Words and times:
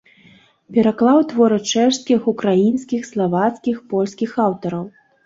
Пераклаў 0.77 1.19
творы 1.33 1.59
чэшскіх, 1.73 2.19
украінскіх, 2.31 3.05
славацкіх, 3.11 3.75
польскіх 3.93 4.31
аўтараў. 4.49 4.83